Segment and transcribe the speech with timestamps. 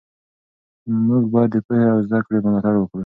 [1.05, 2.99] موږ باید د پوهې او زده کړې ملاتړ وکړو.